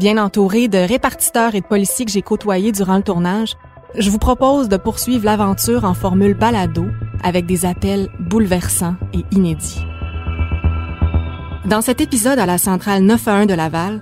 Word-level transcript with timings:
Bien 0.00 0.16
entouré 0.16 0.66
de 0.66 0.78
répartiteurs 0.78 1.54
et 1.54 1.60
de 1.60 1.66
policiers 1.66 2.06
que 2.06 2.10
j'ai 2.10 2.22
côtoyés 2.22 2.72
durant 2.72 2.96
le 2.96 3.02
tournage, 3.02 3.52
je 3.98 4.08
vous 4.08 4.16
propose 4.16 4.70
de 4.70 4.78
poursuivre 4.78 5.26
l'aventure 5.26 5.84
en 5.84 5.92
formule 5.92 6.32
balado 6.32 6.86
avec 7.22 7.44
des 7.44 7.66
appels 7.66 8.08
bouleversants 8.18 8.94
et 9.12 9.26
inédits. 9.30 9.84
Dans 11.66 11.82
cet 11.82 12.00
épisode 12.00 12.38
à 12.38 12.46
la 12.46 12.56
centrale 12.56 13.02
911 13.02 13.46
de 13.46 13.52
Laval, 13.52 14.00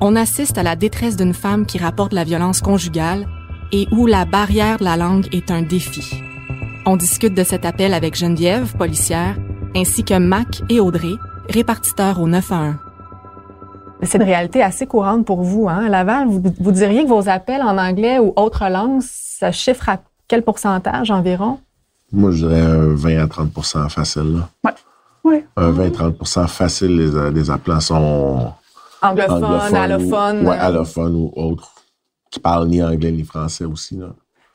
on 0.00 0.16
assiste 0.16 0.58
à 0.58 0.62
la 0.62 0.76
détresse 0.76 1.16
d'une 1.16 1.32
femme 1.32 1.64
qui 1.64 1.78
rapporte 1.78 2.12
la 2.12 2.24
violence 2.24 2.60
conjugale 2.60 3.26
et 3.72 3.88
où 3.90 4.06
la 4.06 4.26
barrière 4.26 4.76
de 4.76 4.84
la 4.84 4.98
langue 4.98 5.28
est 5.32 5.50
un 5.50 5.62
défi. 5.62 6.22
On 6.84 6.98
discute 6.98 7.32
de 7.32 7.42
cet 7.42 7.64
appel 7.64 7.94
avec 7.94 8.16
Geneviève, 8.16 8.76
policière, 8.76 9.38
ainsi 9.74 10.04
que 10.04 10.18
Mac 10.18 10.60
et 10.68 10.78
Audrey, 10.78 11.14
répartiteurs 11.48 12.20
au 12.20 12.28
911. 12.28 12.87
C'est 14.02 14.18
une 14.18 14.24
réalité 14.24 14.62
assez 14.62 14.86
courante 14.86 15.24
pour 15.24 15.42
vous, 15.42 15.68
hein? 15.68 15.86
À 15.86 15.88
Laval, 15.88 16.28
vous, 16.28 16.42
vous 16.60 16.72
diriez 16.72 17.02
que 17.04 17.08
vos 17.08 17.28
appels 17.28 17.62
en 17.62 17.76
anglais 17.78 18.18
ou 18.18 18.32
autre 18.36 18.68
langue, 18.68 19.00
ça 19.02 19.50
chiffre 19.52 19.88
à 19.88 19.98
quel 20.28 20.42
pourcentage 20.42 21.10
environ? 21.10 21.58
Moi, 22.12 22.30
je 22.30 22.46
dirais 22.46 22.60
un 22.60 22.94
20 22.94 23.18
à 23.18 23.26
30% 23.26 23.88
facile. 23.90 24.36
Là. 24.36 24.48
Ouais. 24.64 24.74
Ouais. 25.24 25.44
Un 25.56 25.72
20-30% 25.72 26.46
facile, 26.46 26.96
les, 26.96 27.30
les 27.32 27.50
appelants 27.50 27.80
sont 27.80 28.52
Anglophone, 29.02 29.44
anglophones. 29.44 29.76
allophone. 29.76 30.46
Ouais, 30.46 30.56
euh, 30.56 30.66
allophone 30.66 31.14
ou 31.14 31.32
autres. 31.36 31.72
Qui 32.30 32.40
parlent 32.40 32.68
ni 32.68 32.82
anglais 32.82 33.10
ni 33.12 33.24
français 33.24 33.64
aussi. 33.64 33.96
Là. 33.96 34.08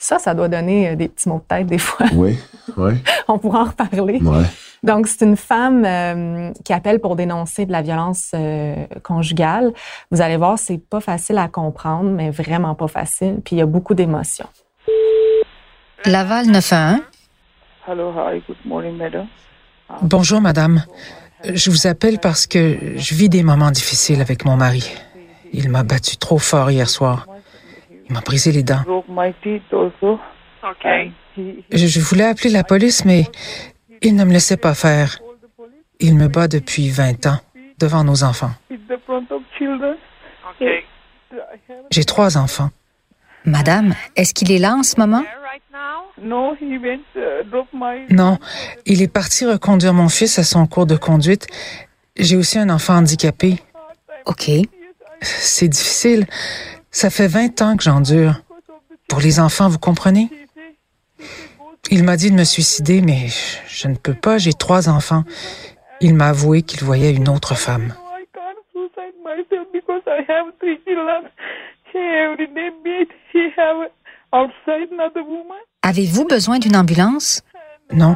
Ça, 0.04 0.20
ça 0.20 0.34
doit 0.34 0.50
donner 0.50 0.90
euh, 0.90 0.96
des 0.98 1.08
petits 1.08 1.30
mots 1.30 1.38
de 1.40 1.56
tête 1.56 1.66
des 1.66 1.78
fois. 1.78 2.06
Oui, 2.14 2.38
oui, 2.76 2.96
On 3.30 3.40
pourra 3.40 3.62
en 3.62 3.64
reparler. 3.64 4.20
ouais. 4.22 4.46
Donc, 4.84 5.08
c'est 5.08 5.23
une 5.23 5.38
femme 5.38 5.86
euh, 5.86 6.52
qui 6.66 6.73
appelle 6.73 7.00
pour 7.00 7.16
dénoncer 7.16 7.66
de 7.66 7.72
la 7.72 7.82
violence 7.82 8.31
euh, 8.34 8.86
conjugale. 9.02 9.72
Vous 10.12 10.20
allez 10.20 10.36
voir, 10.36 10.59
c'est 10.59 10.78
pas 10.78 11.00
facile 11.00 11.38
à 11.38 11.48
comprendre, 11.48 12.09
mais 12.09 12.31
vraiment 12.31 12.76
pas 12.76 12.90
facile. 12.90 13.40
Puis 13.46 13.56
il 13.56 13.59
y 13.59 13.62
a 13.62 13.66
beaucoup 13.66 13.94
d'émotions. 13.94 14.50
Laval 16.04 16.48
911. 16.48 17.00
Hello, 17.88 18.12
hi, 18.12 18.44
good 18.46 18.58
morning, 18.66 18.98
madam. 18.98 19.28
Bonjour, 20.02 20.42
madame. 20.42 20.84
Je 21.46 21.72
vous 21.72 21.88
appelle 21.88 22.19
parce 22.19 22.46
que 22.46 22.97
je 22.97 23.16
vis 23.16 23.30
des 23.30 23.42
moments 23.42 23.72
difficiles 23.72 24.19
avec 24.19 24.44
mon 24.44 24.58
mari. 24.58 24.92
Il 25.53 25.69
m'a 25.69 25.84
battu 25.84 26.18
trop 26.18 26.40
fort 26.40 26.72
hier 26.72 26.90
soir. 26.90 27.25
Il 28.08 28.14
m'a 28.14 28.22
brisé 28.22 28.52
les 28.52 28.64
dents. 28.64 28.81
Broke 28.86 29.06
my 29.09 29.34
teeth 29.44 29.64
also. 29.72 30.19
Okay. 30.64 31.12
He, 31.38 31.64
Je, 31.72 31.88
je 31.88 32.00
voulais 32.00 32.25
appeler 32.25 32.50
la 32.50 32.64
police, 32.64 33.06
mais 33.06 33.25
il 34.02 34.16
ne 34.16 34.24
me 34.24 34.31
laissait 34.31 34.58
pas 34.58 34.74
faire. 34.74 35.19
Il 36.00 36.16
me 36.16 36.28
bat 36.28 36.47
depuis 36.47 36.90
20 36.90 37.25
ans, 37.28 37.40
devant 37.80 38.03
nos 38.03 38.24
enfants. 38.24 38.52
in 38.72 38.78
the 38.88 39.00
front 39.06 39.25
of 39.31 39.42
children. 39.58 39.96
Okay. 40.56 40.84
I 41.31 41.36
have, 41.69 41.86
J'ai 41.92 42.03
trois 42.03 42.38
enfants. 42.38 42.69
Madame, 43.46 43.94
est-ce 44.16 44.34
qu'il 44.34 44.52
est 44.52 44.58
là 44.59 44.74
en 44.75 44.84
ce 44.84 45.00
moment? 45.00 45.24
no, 46.22 46.53
he 46.56 46.78
went, 46.78 47.02
uh. 47.16 48.13
Non, 48.13 48.38
il 48.86 49.02
est 49.02 49.08
parti 49.12 49.46
reconduire 49.46 49.94
mon 49.94 50.08
fils 50.09 50.40
à 50.40 50.44
son 50.44 50.66
cours 50.68 50.86
de 50.86 50.96
conduite. 50.96 51.47
J'ai 52.16 52.38
aussi 52.38 52.59
un 52.59 52.69
enfant 52.69 52.96
handicapé. 52.96 53.58
OK. 54.25 54.50
C'est 55.22 55.68
difficile. 55.68 56.25
Ça 56.94 57.09
fait 57.09 57.28
20 57.28 57.62
ans 57.64 57.76
que 57.76 57.84
j'endure. 57.84 58.40
Pour 59.09 59.20
les 59.20 59.40
enfants, 59.40 59.68
vous 59.68 59.80
comprenez? 59.80 60.30
Il 61.90 62.04
m'a 62.04 62.16
dit 62.16 62.30
de 62.30 62.36
me 62.36 62.44
suicider, 62.44 63.02
mais 63.02 63.28
je 63.68 63.88
ne 63.88 63.96
peux 63.96 64.14
pas, 64.14 64.38
j'ai 64.38 64.54
trois 64.54 64.90
enfants. 64.90 65.24
Il 66.02 66.14
m'a 66.14 66.30
avoué 66.30 66.62
qu'il 66.62 66.84
voyait 66.84 67.12
une 67.12 67.28
autre 67.30 67.56
femme. 67.56 67.96
Avez-vous 75.81 76.25
besoin 76.25 76.60
d'une 76.60 76.75
ambulance? 76.75 77.42
Non, 77.92 78.16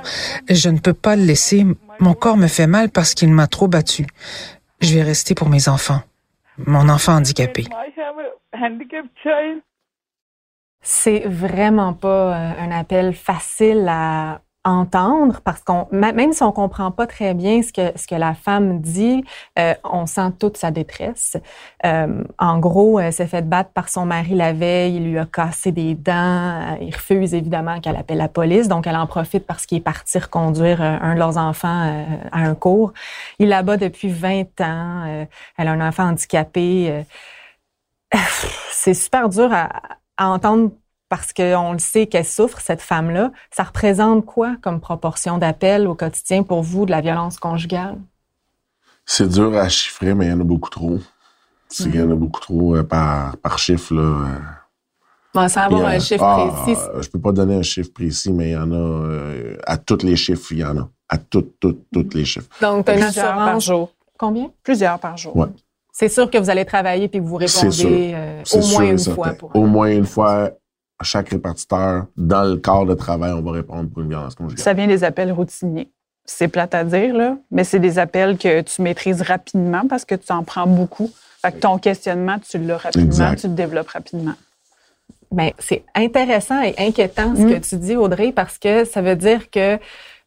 je 0.50 0.70
ne 0.70 0.80
peux 0.80 0.94
pas 0.94 1.16
le 1.16 1.24
laisser. 1.24 1.66
Mon 2.00 2.14
corps 2.14 2.38
me 2.38 2.48
fait 2.48 2.68
mal 2.68 2.90
parce 2.90 3.16
qu'il 3.16 3.32
m'a 3.32 3.48
trop 3.48 3.68
battu. 3.68 4.06
Je 4.82 4.94
vais 4.94 5.04
rester 5.04 5.34
pour 5.34 5.50
mes 5.50 5.68
enfants. 5.68 6.02
Mon 6.60 6.90
enfant 6.90 7.14
handicapé. 7.14 7.66
C'est 10.82 11.20
vraiment 11.28 11.94
pas 11.94 12.36
euh, 12.36 12.52
un 12.60 12.72
appel 12.72 13.14
facile 13.14 13.88
à 13.90 14.42
entendre 14.68 15.40
parce 15.44 15.64
qu'on 15.64 15.88
même 15.92 16.34
si 16.34 16.44
on 16.44 16.52
comprend 16.52 16.92
pas 16.92 17.08
très 17.08 17.34
bien 17.34 17.62
ce 17.62 17.72
que 17.72 17.98
ce 17.98 18.06
que 18.06 18.16
la 18.16 18.34
femme 18.34 18.82
dit, 18.82 19.24
euh, 19.58 19.74
on 19.84 20.06
sent 20.06 20.32
toute 20.40 20.58
sa 20.58 20.72
détresse. 20.72 21.38
Euh, 21.86 22.24
en 22.38 22.60
gros, 22.60 23.00
elle 23.00 23.14
s'est 23.14 23.28
fait 23.28 23.48
battre 23.48 23.72
par 23.72 23.88
son 23.90 24.06
mari 24.06 24.36
la 24.36 24.54
veille, 24.54 24.98
il 24.98 25.12
lui 25.12 25.20
a 25.20 25.26
cassé 25.26 25.72
des 25.72 25.96
dents, 25.96 26.78
il 26.82 26.94
refuse 26.94 27.34
évidemment 27.34 27.80
qu'elle 27.80 27.96
appelle 27.96 28.18
la 28.18 28.28
police, 28.28 28.68
donc 28.68 28.88
elle 28.88 28.98
en 28.98 29.08
profite 29.08 29.46
parce 29.46 29.66
qu'il 29.66 29.78
est 29.78 29.82
parti 29.82 30.20
reconduire 30.20 30.82
euh, 30.82 30.98
un 31.02 31.14
de 31.14 31.20
leurs 31.20 31.38
enfants 31.38 32.06
à 32.32 32.40
un 32.40 32.56
cours. 32.56 32.94
Il 33.40 33.50
la 33.50 33.64
bat 33.64 33.78
depuis 33.78 34.10
20 34.10 34.62
ans, 34.62 35.26
elle 35.58 35.68
a 35.68 35.72
un 35.72 35.88
enfant 35.88 36.04
handicapé. 36.10 37.06
Euh, 38.16 38.18
c'est 38.72 38.94
super 38.94 39.30
dur 39.30 39.50
à, 39.52 39.70
à 40.18 40.28
entendre 40.30 40.72
parce 41.10 41.32
qu'on 41.32 41.72
le 41.74 41.80
sait 41.80 42.08
qu'elle 42.08 42.26
souffre, 42.26 42.60
cette 42.60 42.82
femme-là. 42.82 43.32
Ça 43.52 43.64
représente 43.64 44.26
quoi 44.26 44.56
comme 44.62 44.82
proportion 44.82 45.38
d'appels 45.38 45.88
au 45.88 45.96
quotidien 45.96 46.44
pour 46.44 46.62
vous 46.64 46.86
de 46.86 46.92
la 46.92 47.00
violence 47.02 47.40
conjugale? 47.40 47.98
C'est 49.06 49.30
dur 49.30 49.56
à 49.58 49.70
chiffrer, 49.70 50.14
mais 50.14 50.26
il 50.26 50.32
y 50.32 50.34
en 50.34 50.42
a 50.42 50.44
beaucoup 50.44 50.70
trop. 50.70 51.00
C'est 51.70 51.90
qu'il 51.92 52.00
y 52.00 52.04
en 52.04 52.12
a 52.12 52.16
beaucoup 52.16 52.42
trop 52.42 52.76
euh, 52.76 52.84
par, 52.84 53.38
par 53.38 53.58
chiffre. 53.58 53.94
Là. 53.94 54.02
euh. 54.02 54.40
Bon, 55.34 55.48
sans 55.48 55.62
avoir 55.62 55.80
Il 55.82 55.84
y 55.84 55.86
a- 55.86 55.96
un 55.96 56.00
chiffre 56.00 56.24
Ah, 56.26 56.50
précis. 56.66 56.82
Je 57.02 57.10
peux 57.10 57.20
pas 57.22 57.32
donner 57.32 57.56
un 57.56 57.62
chiffre 57.62 57.92
précis, 57.94 58.32
mais 58.34 58.50
il 58.50 58.54
y 58.54 58.58
en 58.58 58.72
a. 58.72 58.76
euh, 58.76 59.58
à 59.66 59.78
tous 59.78 60.04
les 60.04 60.16
chiffres, 60.18 60.52
il 60.52 60.58
y 60.60 60.66
en 60.66 60.78
a. 60.78 60.90
À 61.10 61.18
toutes, 61.18 61.58
toutes, 61.60 61.86
toutes 61.94 62.14
les 62.14 62.26
chiffres. 62.26 62.48
Donc, 62.62 62.86
tu 62.86 62.92
as 62.92 62.96
une 62.96 63.04
Plusieurs 63.04 63.36
par 63.36 63.60
jour. 63.62 63.92
Combien? 64.18 64.50
Plusieurs 64.64 65.00
par 65.00 65.16
jour. 65.18 65.36
Ouais. 65.38 65.48
C'est 66.00 66.10
sûr 66.10 66.30
que 66.30 66.38
vous 66.38 66.50
allez 66.52 66.64
travailler 66.64 67.08
puis 67.08 67.20
que 67.20 67.26
vous 67.26 67.38
répondez 67.38 68.12
euh, 68.14 68.44
au 68.54 68.68
moins 68.68 68.84
une 68.92 68.98
certain. 69.00 69.16
fois. 69.16 69.34
Pour... 69.34 69.56
Au 69.56 69.66
moins 69.66 69.90
une 69.92 70.06
fois, 70.06 70.52
à 71.00 71.04
chaque 71.04 71.30
répartiteur, 71.30 72.06
dans 72.16 72.44
le 72.44 72.58
corps 72.58 72.86
de 72.86 72.94
travail, 72.94 73.32
on 73.34 73.42
va 73.42 73.52
répondre 73.54 73.90
pour 73.90 74.04
une 74.04 74.10
violence 74.10 74.36
conjugale. 74.36 74.64
Ça 74.64 74.74
vient 74.74 74.86
des 74.86 75.04
appels 75.04 75.32
routiniers. 75.32 75.90
C'est 76.24 76.50
plate 76.50 76.76
à 76.76 76.84
dire, 76.84 77.16
là, 77.16 77.38
mais 77.50 77.64
c'est 77.64 77.80
des 77.80 77.98
appels 77.98 78.38
que 78.38 78.62
tu 78.62 78.82
maîtrises 78.84 79.24
rapidement 79.24 79.88
parce 79.88 80.06
que 80.06 80.14
tu 80.14 80.32
en 80.32 80.44
prends 80.44 80.68
beaucoup. 80.68 81.10
Fait 81.42 81.52
que 81.54 81.58
ton 81.60 81.80
questionnement, 81.80 82.38
tu 82.48 82.60
l'as 82.60 82.78
rapidement, 82.78 83.06
Exact. 83.08 83.40
tu 83.40 83.48
le 83.48 83.54
développes 83.54 83.90
rapidement. 83.90 84.34
Ben, 85.32 85.52
c'est 85.58 85.84
intéressant 85.96 86.62
et 86.62 86.76
inquiétant 86.78 87.36
ce 87.36 87.42
Mm. 87.42 87.54
que 87.54 87.58
tu 87.60 87.76
dis, 87.78 87.96
Audrey, 87.96 88.32
parce 88.32 88.58
que 88.60 88.86
ça 88.86 89.02
veut 89.02 89.16
dire 89.16 89.50
que, 89.50 89.78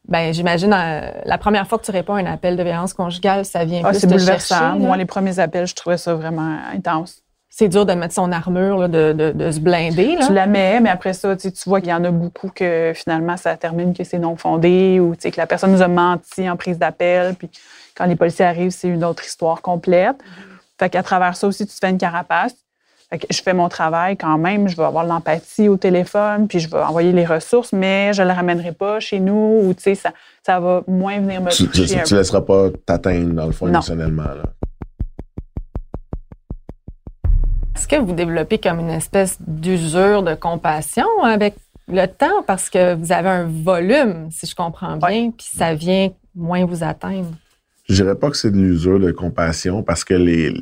ben, 0.07 0.33
j'imagine, 0.33 0.73
euh, 0.73 1.11
la 1.25 1.37
première 1.37 1.67
fois 1.67 1.77
que 1.77 1.85
tu 1.85 1.91
réponds 1.91 2.15
à 2.15 2.19
un 2.19 2.25
appel 2.25 2.57
de 2.57 2.63
violence 2.63 2.93
conjugale, 2.93 3.45
ça 3.45 3.63
vient 3.65 3.81
Ah, 3.85 3.89
plus 3.89 3.99
c'est 3.99 4.07
te 4.07 4.11
bouleversant. 4.13 4.55
chercher. 4.57 4.79
Moi, 4.79 4.97
les 4.97 5.05
premiers 5.05 5.39
appels, 5.39 5.67
je 5.67 5.75
trouvais 5.75 5.97
ça 5.97 6.13
vraiment 6.15 6.57
intense. 6.73 7.21
C'est 7.53 7.67
dur 7.67 7.85
de 7.85 7.93
mettre 7.93 8.13
son 8.13 8.31
armure, 8.31 8.77
là, 8.77 8.87
de, 8.87 9.11
de, 9.13 9.31
de 9.31 9.51
se 9.51 9.59
blinder. 9.59 10.15
Là. 10.15 10.25
Tu 10.27 10.33
la 10.33 10.47
mets, 10.47 10.79
mais 10.79 10.89
après 10.89 11.11
ça, 11.13 11.35
tu 11.35 11.41
sais, 11.43 11.51
tu 11.51 11.67
vois 11.69 11.81
qu'il 11.81 11.89
y 11.89 11.93
en 11.93 12.03
a 12.05 12.09
beaucoup 12.11 12.49
que 12.49 12.93
finalement, 12.95 13.35
ça 13.35 13.57
termine 13.57 13.93
que 13.93 14.05
c'est 14.05 14.19
non 14.19 14.37
fondé 14.37 14.99
ou 15.01 15.15
tu 15.15 15.23
sais, 15.23 15.31
que 15.31 15.37
la 15.37 15.47
personne 15.47 15.71
nous 15.73 15.81
a 15.81 15.87
menti 15.89 16.49
en 16.49 16.55
prise 16.55 16.79
d'appel. 16.79 17.35
Puis 17.35 17.49
quand 17.95 18.05
les 18.05 18.15
policiers 18.15 18.45
arrivent, 18.45 18.71
c'est 18.71 18.87
une 18.87 19.03
autre 19.03 19.25
histoire 19.25 19.61
complète. 19.61 20.15
Fait 20.79 20.89
qu'à 20.89 21.03
travers 21.03 21.35
ça 21.35 21.45
aussi, 21.45 21.67
tu 21.67 21.73
te 21.73 21.79
fais 21.85 21.89
une 21.91 21.97
carapace. 21.97 22.53
Fait 23.13 23.19
que 23.19 23.27
je 23.29 23.41
fais 23.41 23.53
mon 23.53 23.67
travail 23.67 24.15
quand 24.15 24.37
même, 24.37 24.69
je 24.69 24.77
vais 24.77 24.83
avoir 24.85 25.03
l'empathie 25.05 25.67
au 25.67 25.75
téléphone, 25.75 26.47
puis 26.47 26.59
je 26.59 26.69
vais 26.69 26.77
envoyer 26.77 27.11
les 27.11 27.25
ressources, 27.25 27.73
mais 27.73 28.13
je 28.13 28.21
ne 28.21 28.27
le 28.29 28.33
ramènerai 28.33 28.71
pas 28.71 29.01
chez 29.01 29.19
nous, 29.19 29.59
ou 29.65 29.73
tu 29.73 29.83
sais, 29.83 29.95
ça, 29.95 30.13
ça 30.45 30.61
va 30.61 30.81
moins 30.87 31.19
venir 31.19 31.41
me 31.41 31.49
Tu, 31.49 31.67
toucher. 31.67 32.01
tu, 32.03 32.09
peu. 32.09 32.15
laisseras 32.15 32.39
pas 32.41 32.69
t'atteindre, 32.85 33.33
dans 33.33 33.47
le 33.47 33.51
fond, 33.51 33.65
Non. 33.65 33.73
émotionnellement. 33.73 34.23
Là. 34.23 34.43
Est-ce 37.75 37.87
que 37.87 37.95
vous 37.97 38.13
développez 38.13 38.57
comme 38.59 38.79
une 38.79 38.89
espèce 38.89 39.37
d'usure 39.41 40.23
de 40.23 40.35
compassion 40.35 41.07
avec 41.23 41.55
le 41.87 42.05
temps? 42.05 42.43
Parce 42.45 42.69
que 42.69 42.95
vous 42.95 43.11
avez 43.11 43.29
un 43.29 43.45
volume, 43.47 44.29
si 44.31 44.45
je 44.45 44.55
comprends 44.55 44.97
bien, 44.97 45.31
puis 45.31 45.47
ça 45.53 45.73
vient 45.73 46.09
moins 46.35 46.65
vous 46.65 46.83
atteindre? 46.83 47.31
Je 47.89 47.95
dirais 47.95 48.15
pas 48.15 48.29
que 48.29 48.37
c'est 48.37 48.51
de 48.51 48.57
l'usure 48.57 48.99
de 48.99 49.11
compassion 49.11 49.83
parce 49.83 50.03
que 50.05 50.13
les 50.13 50.53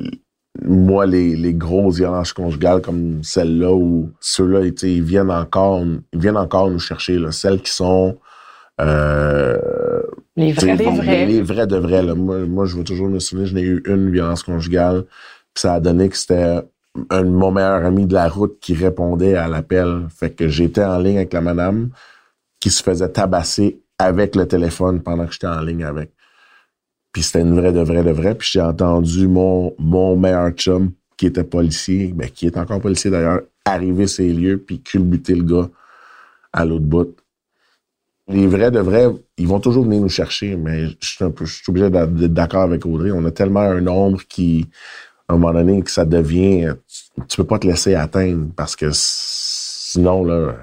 moi, 0.62 1.06
les, 1.06 1.36
les 1.36 1.54
grosses 1.54 1.96
violences 1.96 2.32
conjugales 2.32 2.82
comme 2.82 3.22
celle-là 3.22 3.72
ou 3.72 4.10
ceux-là, 4.20 4.62
tu 4.70 4.76
sais, 4.76 4.92
ils 4.92 5.02
viennent 5.02 5.30
encore, 5.30 5.82
ils 6.12 6.18
viennent 6.18 6.36
encore 6.36 6.70
nous 6.70 6.78
chercher. 6.80 7.18
Là. 7.18 7.30
Celles 7.30 7.60
qui 7.60 7.70
sont 7.70 8.18
euh, 8.80 10.02
Les 10.36 10.52
vrais, 10.52 10.76
bons. 10.76 10.94
vrais. 10.96 11.26
Les, 11.26 11.42
vrais 11.42 11.66
de 11.66 11.76
vrais. 11.76 12.02
Là. 12.02 12.14
Moi, 12.14 12.40
moi, 12.46 12.66
je 12.66 12.76
veux 12.76 12.84
toujours 12.84 13.08
me 13.08 13.20
souvenir, 13.20 13.46
je 13.46 13.54
n'ai 13.54 13.62
eu 13.62 13.82
une 13.86 14.10
violence 14.10 14.42
conjugale, 14.42 15.04
puis 15.54 15.62
ça 15.62 15.74
a 15.74 15.80
donné 15.80 16.08
que 16.08 16.16
c'était 16.16 16.60
un, 17.10 17.22
mon 17.22 17.52
meilleur 17.52 17.84
ami 17.84 18.06
de 18.06 18.14
la 18.14 18.28
route 18.28 18.58
qui 18.60 18.74
répondait 18.74 19.36
à 19.36 19.46
l'appel. 19.46 20.06
Fait 20.14 20.30
que 20.30 20.48
j'étais 20.48 20.84
en 20.84 20.98
ligne 20.98 21.18
avec 21.18 21.32
la 21.32 21.40
madame 21.40 21.90
qui 22.58 22.70
se 22.70 22.82
faisait 22.82 23.08
tabasser 23.08 23.80
avec 23.98 24.34
le 24.34 24.46
téléphone 24.46 25.00
pendant 25.00 25.26
que 25.26 25.32
j'étais 25.32 25.46
en 25.46 25.60
ligne 25.60 25.84
avec. 25.84 26.10
Puis 27.12 27.22
c'était 27.22 27.40
une 27.40 27.54
vraie 27.54 27.72
de 27.72 27.80
vraie 27.80 28.04
de 28.04 28.10
vraie. 28.10 28.34
Puis 28.34 28.50
j'ai 28.52 28.60
entendu 28.60 29.26
mon, 29.26 29.74
mon 29.78 30.16
meilleur 30.16 30.50
chum, 30.52 30.92
qui 31.16 31.26
était 31.26 31.44
policier, 31.44 32.12
ben, 32.14 32.30
qui 32.30 32.46
est 32.46 32.56
encore 32.56 32.80
policier 32.80 33.10
d'ailleurs, 33.10 33.42
arriver 33.64 34.06
ces 34.06 34.32
lieux 34.32 34.58
puis 34.58 34.80
culbuter 34.80 35.34
le 35.34 35.42
gars 35.42 35.68
à 36.52 36.64
l'autre 36.64 36.84
bout. 36.84 37.14
Les 38.28 38.46
vrais 38.46 38.70
de 38.70 38.78
vrais, 38.78 39.08
ils 39.36 39.48
vont 39.48 39.60
toujours 39.60 39.84
venir 39.84 40.00
nous 40.00 40.08
chercher, 40.08 40.56
mais 40.56 40.86
je 41.00 41.08
suis 41.08 41.24
un 41.24 41.30
peu, 41.30 41.44
je 41.44 41.54
suis 41.56 41.64
obligé 41.68 41.90
d'être 41.90 42.14
d'accord 42.14 42.62
avec 42.62 42.86
Audrey. 42.86 43.10
On 43.10 43.24
a 43.24 43.30
tellement 43.32 43.60
un 43.60 43.80
nombre 43.80 44.20
qui, 44.28 44.68
à 45.28 45.34
un 45.34 45.36
moment 45.36 45.52
donné, 45.52 45.82
que 45.82 45.90
ça 45.90 46.04
devient, 46.04 46.74
tu, 46.86 47.26
tu 47.26 47.36
peux 47.36 47.44
pas 47.44 47.58
te 47.58 47.66
laisser 47.66 47.94
atteindre 47.96 48.46
parce 48.54 48.76
que 48.76 48.90
sinon, 48.92 50.24
là, 50.24 50.54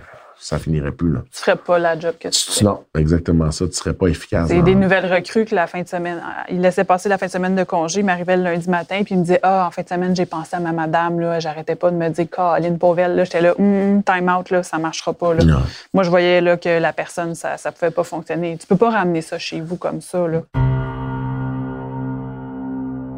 ça 0.48 0.60
finirait 0.60 0.94
plus, 0.94 1.12
là. 1.12 1.20
Tu 1.30 1.42
ferais 1.42 1.58
pas 1.58 1.78
la 1.78 2.00
job 2.00 2.16
que 2.18 2.30
tu 2.30 2.40
fais. 2.40 2.64
Non, 2.64 2.86
exactement 2.98 3.52
ça. 3.52 3.66
Tu 3.68 3.74
serais 3.74 3.92
pas 3.92 4.08
efficace. 4.08 4.48
C'est 4.48 4.62
des 4.62 4.76
nouvelles 4.76 5.14
recrues 5.14 5.44
que 5.44 5.54
la 5.54 5.68
fin 5.68 5.82
de 5.82 5.88
semaine, 5.90 6.24
il 6.50 6.62
laissait 6.62 6.86
passer 6.86 7.10
la 7.10 7.18
fin 7.18 7.26
de 7.26 7.32
semaine 7.32 7.54
de 7.54 7.66
congé, 7.66 8.00
il 8.00 8.06
m'arrivait 8.06 8.38
le 8.38 8.44
lundi 8.44 8.70
matin, 8.70 9.02
puis 9.04 9.16
il 9.16 9.18
me 9.18 9.24
disait 9.24 9.42
Ah, 9.44 9.66
en 9.68 9.72
fin 9.72 9.82
de 9.82 9.90
semaine, 9.90 10.16
j'ai 10.16 10.26
pensé 10.26 10.56
à 10.56 10.62
ma 10.62 10.72
madame, 10.72 11.20
là, 11.20 11.42
j'arrêtais 11.42 11.76
pas 11.76 11.92
de 11.92 11.98
me 11.98 12.08
dire 12.08 12.28
Caroline 12.34 12.80
Pauvel, 12.80 13.18
là, 13.18 13.26
j'étais 13.26 13.42
là, 13.42 13.56
Hum, 13.60 14.02
time 14.04 14.34
out, 14.34 14.50
là, 14.50 14.64
ça 14.64 14.78
marchera 14.78 15.12
pas. 15.12 15.34
Là. 15.34 15.44
Moi, 15.94 16.04
je 16.04 16.10
voyais 16.10 16.40
là, 16.40 16.56
que 16.56 16.80
la 16.80 16.94
personne, 16.94 17.36
ça, 17.36 17.58
ça 17.58 17.74
pouvait 17.74 17.92
pas 17.92 18.06
fonctionner. 18.06 18.56
Tu 18.58 18.68
peux 18.68 18.78
pas 18.78 18.92
ramener 18.92 19.22
ça 19.22 19.38
chez 19.38 19.60
vous 19.60 19.76
comme 19.76 20.00
ça. 20.00 20.30
Là. 20.30 20.44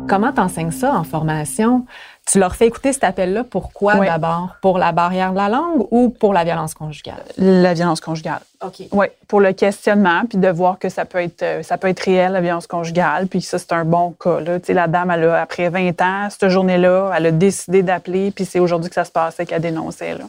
Comment 0.09 0.33
t'enseignes 0.33 0.71
ça 0.71 0.95
en 0.95 1.03
formation? 1.03 1.85
Tu 2.25 2.39
leur 2.39 2.55
fais 2.55 2.65
écouter 2.65 2.93
cet 2.93 3.03
appel-là. 3.03 3.43
Pourquoi 3.43 3.95
d'abord? 3.95 4.55
Pour 4.61 4.79
la 4.79 4.91
barrière 4.91 5.31
de 5.31 5.37
la 5.37 5.49
langue 5.49 5.85
ou 5.91 6.09
pour 6.09 6.33
la 6.33 6.43
violence 6.43 6.73
conjugale? 6.73 7.23
La 7.37 7.75
violence 7.75 8.01
conjugale. 8.01 8.41
OK. 8.65 8.81
Oui, 8.91 9.05
pour 9.27 9.39
le 9.39 9.53
questionnement, 9.53 10.23
puis 10.27 10.39
de 10.39 10.47
voir 10.49 10.79
que 10.79 10.89
ça 10.89 11.05
peut 11.05 11.19
être 11.19 11.43
euh, 11.43 11.63
ça 11.63 11.77
peut 11.77 11.87
être 11.87 11.99
réel, 11.99 12.31
la 12.31 12.41
violence 12.41 12.65
conjugale, 12.65 13.27
puis 13.27 13.41
ça, 13.41 13.59
c'est 13.59 13.71
un 13.71 13.85
bon 13.85 14.15
cas. 14.19 14.39
Là. 14.39 14.59
Tu 14.59 14.67
sais, 14.67 14.73
La 14.73 14.87
dame, 14.87 15.11
elle 15.11 15.25
a, 15.25 15.41
après 15.41 15.69
20 15.69 16.01
ans, 16.01 16.27
cette 16.29 16.49
journée-là, 16.49 17.11
elle 17.15 17.27
a 17.27 17.31
décidé 17.31 17.83
d'appeler, 17.83 18.31
puis 18.31 18.45
c'est 18.45 18.59
aujourd'hui 18.59 18.89
que 18.89 18.95
ça 18.95 19.05
se 19.05 19.11
passait 19.11 19.45
qu'elle 19.45 19.61
dénonçait. 19.61 20.15
Là. 20.15 20.25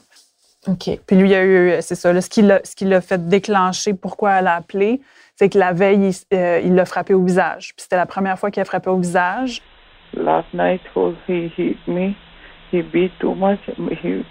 OK. 0.68 0.90
Puis 1.06 1.16
lui, 1.16 1.28
il 1.28 1.32
y 1.32 1.34
a 1.34 1.44
eu, 1.44 1.76
c'est 1.80 1.94
ça, 1.94 2.12
là, 2.12 2.20
ce 2.20 2.28
qui 2.28 2.42
l'a 2.84 3.00
fait 3.00 3.28
déclencher 3.28 3.94
pourquoi 3.94 4.32
elle 4.32 4.46
a 4.46 4.56
appelé, 4.56 5.00
c'est 5.40 5.48
que 5.48 5.58
la 5.58 5.72
veille, 5.72 6.10
il 6.10 6.36
euh, 6.36 6.60
il 6.62 6.74
l'a 6.74 6.84
frappé 6.84 7.14
au 7.14 7.22
visage. 7.22 7.72
Puis 7.74 7.84
c'était 7.84 7.96
la 7.96 8.04
première 8.04 8.38
fois 8.38 8.50
qu'il 8.50 8.60
a 8.60 8.64
frappé 8.66 8.90
au 8.90 8.98
visage. 8.98 9.62
Last 10.14 10.52
night 10.52 10.80
was 10.94 11.14
he 11.28 11.48
hit 11.56 11.78
me. 11.86 12.16
He 12.72 12.82
beat 12.82 13.12
too 13.20 13.34
much. 13.34 13.60
He 14.02 14.24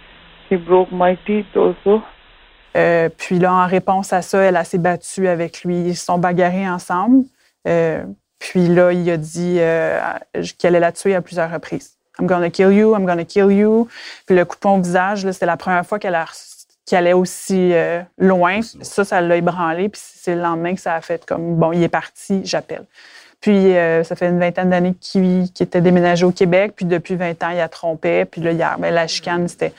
he 0.49 0.57
broke 0.57 0.91
my 0.91 1.17
teeth 1.25 1.55
also. 1.55 2.01
Euh, 2.77 3.09
puis 3.09 3.39
là, 3.39 3.53
en 3.53 3.65
réponse 3.65 4.13
à 4.13 4.21
ça, 4.21 4.39
elle 4.41 4.55
a 4.55 4.63
s'est 4.63 4.77
battue 4.77 5.27
avec 5.27 5.63
lui. 5.63 5.79
Ils 5.79 5.95
se 5.95 6.05
sont 6.05 6.17
bagarrés 6.17 6.69
ensemble. 6.69 7.25
Euh, 7.67 8.03
puis 8.39 8.67
là, 8.67 8.93
il 8.93 9.09
a 9.09 9.17
dit 9.17 9.57
euh, 9.59 9.99
qu'elle 10.57 10.75
allait 10.75 10.79
la 10.79 10.91
tuer 10.91 11.15
à 11.15 11.21
plusieurs 11.21 11.51
reprises. 11.51 11.97
I'm 12.19 12.27
gonna 12.27 12.49
kill 12.49 12.71
you, 12.71 12.95
I'm 12.95 13.05
gonna 13.05 13.25
kill 13.25 13.51
you. 13.51 13.87
Puis 14.25 14.35
le 14.35 14.45
coup 14.45 14.57
de 14.61 14.67
au 14.67 14.81
visage, 14.81 15.29
c'était 15.31 15.45
la 15.45 15.57
première 15.57 15.85
fois 15.85 15.99
qu'elle 15.99 16.17
qu'elle 16.85 16.99
allait 16.99 17.13
aussi 17.13 17.73
euh, 17.73 18.01
loin. 18.17 18.61
Ça, 18.61 19.05
ça 19.05 19.21
l'a 19.21 19.37
ébranlé. 19.37 19.89
Puis 19.89 20.01
c'est 20.03 20.35
le 20.35 20.41
lendemain 20.41 20.73
que 20.73 20.81
ça 20.81 20.95
a 20.95 21.01
fait 21.01 21.25
comme, 21.25 21.55
bon, 21.55 21.71
il 21.71 21.83
est 21.83 21.89
parti, 21.89 22.41
j'appelle. 22.43 22.85
Puis 23.41 23.75
euh, 23.75 24.03
ça 24.03 24.15
fait 24.15 24.27
une 24.27 24.39
vingtaine 24.39 24.69
d'années 24.69 24.95
qu'il 24.99 25.43
était 25.59 25.81
déménagé 25.81 26.25
au 26.25 26.31
Québec. 26.31 26.73
Puis 26.75 26.85
depuis 26.85 27.15
20 27.15 27.41
ans, 27.43 27.49
il 27.51 27.59
a 27.59 27.69
trompé. 27.69 28.25
Puis 28.25 28.41
là, 28.41 28.51
hier, 28.51 28.77
ben, 28.79 28.93
la 28.93 29.07
chicane, 29.07 29.47
c'était 29.47 29.73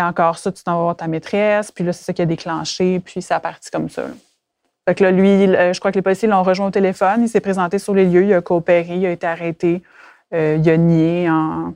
encore 0.00 0.38
ça, 0.38 0.50
tu 0.50 0.64
t'en 0.64 0.76
vas 0.76 0.82
voir 0.82 0.96
ta 0.96 1.06
maîtresse, 1.06 1.70
puis 1.70 1.84
là, 1.84 1.92
c'est 1.92 2.04
ça 2.04 2.12
qui 2.12 2.22
a 2.22 2.26
déclenché, 2.26 3.00
puis 3.00 3.22
ça 3.22 3.36
a 3.36 3.40
parti 3.40 3.70
comme 3.70 3.88
ça. 3.88 4.02
là. 4.02 4.14
Fait 4.88 4.94
que 4.94 5.04
là, 5.04 5.10
lui, 5.10 5.28
euh, 5.28 5.72
je 5.72 5.80
crois 5.80 5.90
que 5.90 5.96
les 5.96 6.02
policiers 6.02 6.28
l'ont 6.28 6.42
rejoint 6.44 6.66
au 6.66 6.70
téléphone, 6.70 7.22
il 7.22 7.28
s'est 7.28 7.40
présenté 7.40 7.78
sur 7.78 7.94
les 7.94 8.04
lieux, 8.04 8.24
il 8.24 8.32
a 8.34 8.40
coopéré, 8.40 8.94
il 8.96 9.06
a 9.06 9.10
été 9.10 9.26
arrêté, 9.26 9.82
euh, 10.32 10.58
il 10.60 10.70
a 10.70 10.76
nié 10.76 11.28
en, 11.28 11.74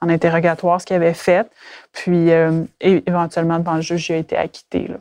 en 0.00 0.08
interrogatoire 0.08 0.80
ce 0.80 0.86
qu'il 0.86 0.96
avait 0.96 1.14
fait, 1.14 1.46
puis 1.92 2.30
euh, 2.32 2.64
éventuellement, 2.80 3.58
devant 3.58 3.74
le 3.74 3.82
juge, 3.82 4.08
il 4.08 4.14
a 4.14 4.16
été 4.16 4.36
acquitté. 4.36 4.88
Là. 4.88 4.96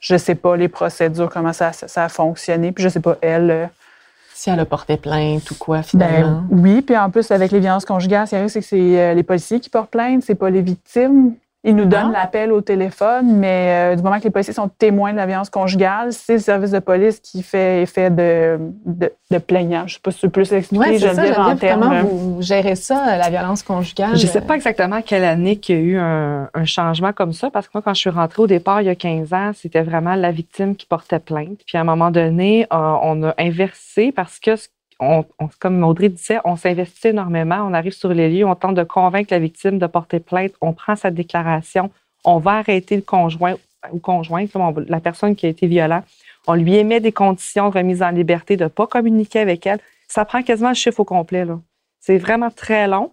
Je 0.00 0.16
sais 0.16 0.34
pas 0.34 0.56
les 0.56 0.68
procédures, 0.68 1.30
comment 1.30 1.52
ça, 1.52 1.72
ça, 1.72 2.04
a 2.04 2.08
fonctionné, 2.08 2.72
puis 2.72 2.84
je 2.84 2.88
sais 2.88 3.00
pas, 3.00 3.16
elle... 3.20 3.70
Si 4.42 4.50
elle 4.50 4.58
a 4.58 4.64
porté 4.64 4.96
plainte 4.96 5.48
ou 5.52 5.54
quoi, 5.54 5.76
ben, 5.76 5.82
finalement? 5.84 6.44
oui, 6.50 6.82
puis 6.82 6.98
en 6.98 7.10
plus, 7.10 7.30
avec 7.30 7.52
les 7.52 7.60
violences 7.60 7.84
conjugales, 7.84 8.26
c'est 8.26 8.44
que 8.44 8.60
c'est 8.60 9.00
euh, 9.00 9.14
les 9.14 9.22
policiers 9.22 9.60
qui 9.60 9.70
portent 9.70 9.92
plainte, 9.92 10.24
c'est 10.24 10.34
pas 10.34 10.50
les 10.50 10.62
victimes. 10.62 11.34
Ils 11.64 11.76
nous 11.76 11.84
donnent 11.84 12.12
Ah. 12.14 12.22
l'appel 12.22 12.50
au 12.50 12.60
téléphone, 12.60 13.36
mais 13.36 13.92
euh, 13.92 13.96
du 13.96 14.02
moment 14.02 14.18
que 14.18 14.24
les 14.24 14.30
policiers 14.30 14.52
sont 14.54 14.68
témoins 14.68 15.12
de 15.12 15.16
la 15.18 15.26
violence 15.26 15.48
conjugale, 15.48 16.12
c'est 16.12 16.32
le 16.34 16.38
service 16.40 16.72
de 16.72 16.80
police 16.80 17.20
qui 17.20 17.42
fait 17.44 17.82
effet 17.82 18.10
de, 18.10 18.58
de, 18.84 19.12
de 19.30 19.38
plaignant. 19.38 19.84
Je 19.86 19.94
sais 19.94 20.00
pas 20.02 20.10
si 20.10 20.18
tu 20.18 20.26
peux 20.26 20.32
plus 20.32 20.50
l'expliquer, 20.50 20.84
Oui, 20.84 20.98
c'est 20.98 21.14
ça, 21.14 21.22
Geneviève, 21.24 21.38
en 21.38 21.56
termes. 21.56 21.80
comment 21.80 22.02
vous 22.02 22.42
gérez 22.42 22.74
ça, 22.74 23.16
la 23.16 23.30
violence 23.30 23.62
conjugale? 23.62 24.16
Je 24.16 24.26
ne 24.26 24.30
sais 24.30 24.40
pas 24.40 24.54
exactement 24.56 25.00
quelle 25.02 25.24
année 25.24 25.56
qu'il 25.56 25.76
y 25.76 25.78
a 25.78 25.82
eu 25.82 25.96
un, 25.98 26.48
un 26.52 26.64
changement 26.64 27.12
comme 27.12 27.32
ça, 27.32 27.50
parce 27.50 27.66
que 27.68 27.72
moi, 27.74 27.82
quand 27.82 27.94
je 27.94 28.00
suis 28.00 28.10
rentrée 28.10 28.42
au 28.42 28.46
départ, 28.48 28.80
il 28.82 28.86
y 28.86 28.90
a 28.90 28.94
15 28.96 29.32
ans, 29.32 29.50
c'était 29.54 29.82
vraiment 29.82 30.14
la 30.16 30.32
victime 30.32 30.74
qui 30.74 30.86
portait 30.86 31.20
plainte. 31.20 31.60
Puis 31.66 31.78
à 31.78 31.82
un 31.82 31.84
moment 31.84 32.10
donné, 32.10 32.64
euh, 32.72 32.76
on 33.02 33.22
a 33.22 33.34
inversé 33.38 34.10
parce 34.10 34.40
que, 34.40 34.56
ce- 34.56 34.68
comme 35.58 35.82
Audrey 35.84 36.08
disait, 36.08 36.38
on 36.44 36.56
s'investit 36.56 37.08
énormément, 37.08 37.66
on 37.68 37.74
arrive 37.74 37.92
sur 37.92 38.12
les 38.12 38.30
lieux, 38.30 38.46
on 38.46 38.54
tente 38.54 38.74
de 38.74 38.84
convaincre 38.84 39.32
la 39.32 39.38
victime 39.38 39.78
de 39.78 39.86
porter 39.86 40.20
plainte, 40.20 40.52
on 40.60 40.72
prend 40.72 40.96
sa 40.96 41.10
déclaration, 41.10 41.90
on 42.24 42.38
va 42.38 42.52
arrêter 42.52 42.96
le 42.96 43.02
conjoint 43.02 43.56
ou 43.92 43.98
conjointe, 43.98 44.50
la 44.88 45.00
personne 45.00 45.34
qui 45.34 45.46
a 45.46 45.48
été 45.48 45.66
violente, 45.66 46.04
on 46.46 46.54
lui 46.54 46.76
émet 46.76 47.00
des 47.00 47.12
conditions 47.12 47.68
de 47.68 47.78
remise 47.78 48.02
en 48.02 48.10
liberté, 48.10 48.56
de 48.56 48.64
ne 48.64 48.68
pas 48.68 48.86
communiquer 48.86 49.40
avec 49.40 49.66
elle. 49.66 49.80
Ça 50.08 50.24
prend 50.24 50.42
quasiment 50.42 50.70
le 50.70 50.74
chiffre 50.74 51.00
au 51.00 51.04
complet. 51.04 51.46
C'est 52.00 52.18
vraiment 52.18 52.50
très 52.50 52.86
long. 52.86 53.12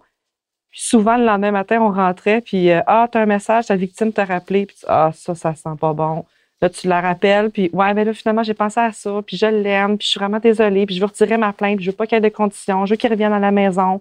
Puis 0.70 0.82
souvent, 0.82 1.16
le 1.16 1.24
lendemain 1.24 1.50
matin, 1.50 1.80
on 1.80 1.90
rentrait, 1.90 2.40
puis 2.40 2.70
euh, 2.70 2.80
Ah, 2.86 3.08
t'as 3.10 3.22
un 3.22 3.26
message, 3.26 3.66
ta 3.66 3.76
victime 3.76 4.12
t'a 4.12 4.24
rappelé, 4.24 4.66
puis 4.66 4.76
Ah, 4.86 5.10
ça, 5.12 5.34
ça 5.34 5.54
sent 5.54 5.76
pas 5.80 5.92
bon. 5.92 6.24
Là, 6.62 6.68
tu 6.68 6.88
la 6.88 7.00
rappelles, 7.00 7.50
puis 7.50 7.70
Ouais, 7.72 7.94
mais 7.94 8.04
là, 8.04 8.12
finalement, 8.12 8.42
j'ai 8.42 8.54
pensé 8.54 8.80
à 8.80 8.92
ça, 8.92 9.22
puis 9.26 9.36
je 9.36 9.46
l'aime, 9.46 9.96
puis 9.96 10.06
je 10.06 10.10
suis 10.10 10.20
vraiment 10.20 10.38
désolée, 10.38 10.84
puis 10.86 10.94
je 10.94 11.00
veux 11.00 11.06
retirer 11.06 11.38
ma 11.38 11.52
plainte, 11.52 11.76
puis 11.76 11.84
je 11.84 11.90
veux 11.90 11.96
pas 11.96 12.06
qu'il 12.06 12.16
y 12.16 12.18
ait 12.18 12.28
de 12.30 12.34
conditions, 12.34 12.84
je 12.86 12.92
veux 12.92 12.96
qu'il 12.96 13.10
revienne 13.10 13.32
à 13.32 13.38
la 13.38 13.50
maison. 13.50 14.00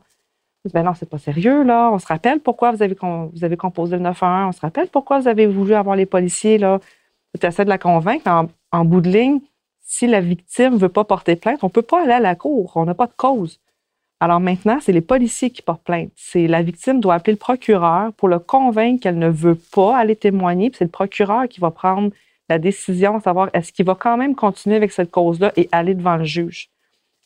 Ben 0.73 0.83
non, 0.83 0.93
c'est 0.93 1.09
pas 1.09 1.17
sérieux, 1.17 1.63
là. 1.63 1.89
On 1.91 1.99
se 1.99 2.07
rappelle 2.07 2.41
pourquoi 2.41 2.71
vous 2.71 2.83
avez, 2.83 2.95
composé 3.57 3.95
le 3.95 4.01
911. 4.03 4.49
On 4.49 4.51
se 4.51 4.61
rappelle 4.61 4.89
pourquoi 4.89 5.19
vous 5.19 5.27
avez 5.29 5.47
voulu 5.47 5.73
avoir 5.73 5.95
les 5.95 6.05
policiers, 6.05 6.57
là. 6.57 6.79
Tu 7.39 7.45
essaies 7.47 7.63
de 7.63 7.69
la 7.69 7.77
convaincre. 7.77 8.27
En, 8.27 8.49
en 8.71 8.85
bout 8.85 9.01
de 9.01 9.09
ligne, 9.09 9.39
si 9.79 10.05
la 10.05 10.19
victime 10.19 10.75
veut 10.77 10.89
pas 10.89 11.05
porter 11.05 11.35
plainte, 11.35 11.63
on 11.63 11.69
peut 11.69 11.81
pas 11.81 12.03
aller 12.03 12.13
à 12.13 12.19
la 12.19 12.35
cour. 12.35 12.73
On 12.75 12.85
n'a 12.85 12.93
pas 12.93 13.07
de 13.07 13.13
cause. 13.15 13.59
Alors 14.19 14.41
maintenant, 14.41 14.79
c'est 14.81 14.91
les 14.91 15.01
policiers 15.01 15.49
qui 15.49 15.61
portent 15.61 15.83
plainte. 15.83 16.11
C'est 16.15 16.47
la 16.47 16.61
victime 16.61 16.99
doit 16.99 17.15
appeler 17.15 17.33
le 17.33 17.39
procureur 17.39 18.11
pour 18.13 18.27
le 18.27 18.39
convaincre 18.39 19.01
qu'elle 19.01 19.17
ne 19.17 19.29
veut 19.29 19.55
pas 19.55 19.97
aller 19.97 20.15
témoigner. 20.15 20.69
Puis 20.69 20.79
c'est 20.79 20.85
le 20.85 20.91
procureur 20.91 21.47
qui 21.47 21.61
va 21.61 21.71
prendre 21.71 22.11
la 22.49 22.59
décision 22.59 23.17
de 23.17 23.23
savoir 23.23 23.49
est-ce 23.53 23.71
qu'il 23.71 23.85
va 23.85 23.95
quand 23.95 24.17
même 24.17 24.35
continuer 24.35 24.75
avec 24.75 24.91
cette 24.91 25.11
cause-là 25.11 25.51
et 25.55 25.69
aller 25.71 25.93
devant 25.93 26.17
le 26.17 26.23
juge. 26.25 26.69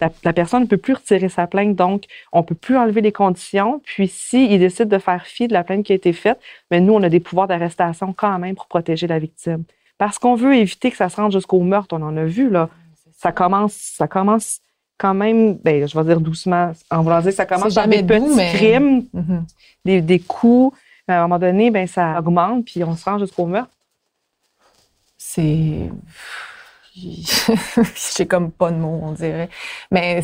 La, 0.01 0.09
la 0.23 0.33
personne 0.33 0.63
ne 0.63 0.67
peut 0.67 0.77
plus 0.77 0.93
retirer 0.95 1.29
sa 1.29 1.47
plainte, 1.47 1.75
donc 1.75 2.03
on 2.33 2.39
ne 2.39 2.43
peut 2.43 2.55
plus 2.55 2.75
enlever 2.77 2.99
les 3.01 3.11
conditions. 3.13 3.81
Puis 3.85 4.07
s'il 4.09 4.59
décide 4.59 4.89
de 4.89 4.97
faire 4.97 5.25
fi 5.25 5.47
de 5.47 5.53
la 5.53 5.63
plainte 5.63 5.83
qui 5.85 5.93
a 5.93 5.95
été 5.95 6.11
faite, 6.11 6.39
mais 6.71 6.81
nous, 6.81 6.93
on 6.93 7.01
a 7.03 7.09
des 7.09 7.19
pouvoirs 7.21 7.47
d'arrestation 7.47 8.11
quand 8.11 8.37
même 8.39 8.55
pour 8.55 8.67
protéger 8.67 9.07
la 9.07 9.19
victime. 9.19 9.63
Parce 9.97 10.19
qu'on 10.19 10.35
veut 10.35 10.55
éviter 10.55 10.91
que 10.91 10.97
ça 10.97 11.07
se 11.07 11.15
rende 11.15 11.31
jusqu'au 11.31 11.61
meurtre. 11.61 11.95
On 11.97 12.01
en 12.01 12.17
a 12.17 12.25
vu, 12.25 12.49
là. 12.49 12.69
Ça 13.17 13.31
commence, 13.31 13.73
ça 13.73 14.07
commence 14.07 14.59
quand 14.97 15.13
même, 15.13 15.55
ben, 15.63 15.87
je 15.87 15.97
vais 15.97 16.03
dire 16.05 16.19
doucement, 16.19 16.71
en 16.91 17.01
voulant 17.03 17.21
dire 17.21 17.31
ça 17.31 17.45
commence 17.45 17.73
par 17.75 17.87
des 17.87 18.03
petits 18.03 18.35
mais- 18.35 18.51
crimes, 18.53 19.05
Mhm. 19.13 19.45
des, 19.85 20.01
des 20.01 20.19
coups, 20.19 20.75
Mais 21.07 21.13
à 21.15 21.19
un 21.19 21.27
moment 21.27 21.39
donné, 21.39 21.69
ben, 21.71 21.85
ça 21.87 22.17
augmente, 22.19 22.65
puis 22.65 22.83
on 22.83 22.95
se 22.95 23.03
rend 23.05 23.19
jusqu'au 23.19 23.45
meurtre. 23.45 23.71
C'est. 25.33 25.89
J'ai 28.15 28.27
comme 28.27 28.51
pas 28.51 28.71
de 28.71 28.77
mots, 28.77 28.99
on 29.01 29.11
dirait. 29.13 29.49
Mais 29.89 30.23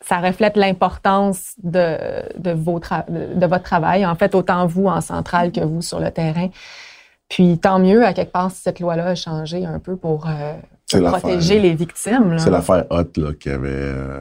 ça 0.00 0.18
reflète 0.18 0.56
l'importance 0.56 1.54
de, 1.62 1.96
de, 2.38 2.50
vos 2.52 2.80
de, 2.80 3.46
votre 3.46 3.62
travail, 3.62 4.04
en 4.04 4.14
fait, 4.14 4.34
autant 4.34 4.66
vous 4.66 4.86
en 4.86 5.00
centrale 5.00 5.52
que 5.52 5.60
vous 5.60 5.82
sur 5.82 6.00
le 6.00 6.10
terrain. 6.10 6.48
Puis 7.28 7.58
tant 7.58 7.78
mieux, 7.78 8.04
à 8.04 8.12
quelque 8.12 8.32
part, 8.32 8.50
si 8.50 8.62
cette 8.62 8.80
loi-là 8.80 9.06
a 9.06 9.14
changé 9.14 9.64
un 9.64 9.78
peu 9.78 9.96
pour, 9.96 10.26
euh, 10.26 10.54
pour 10.90 11.02
protéger 11.18 11.60
les 11.60 11.74
victimes. 11.74 12.38
C'est 12.38 12.50
l'affaire 12.50 12.86
Hot 12.90 13.12
là, 13.16 13.32
qui 13.38 13.50
avait 13.50 13.68
euh, 13.68 14.20